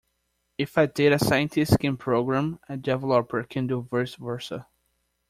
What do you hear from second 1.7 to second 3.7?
can program, a developer can